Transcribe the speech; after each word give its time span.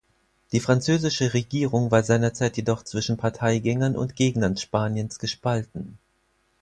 Die 0.51 0.59
französische 0.59 1.35
Regierung 1.35 1.91
war 1.91 2.01
seinerzeit 2.01 2.57
jedoch 2.57 2.81
zwischen 2.81 3.17
Parteigängern 3.17 3.95
und 3.95 4.15
Gegnern 4.15 4.57
Spaniens 4.57 5.19
gespalten. 5.19 5.99